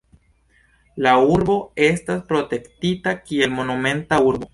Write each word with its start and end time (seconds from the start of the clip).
La 1.05 1.11
urbo 1.33 1.57
estas 1.89 2.23
protektita 2.31 3.13
kiel 3.27 3.55
Monumenta 3.59 4.21
Urbo. 4.31 4.49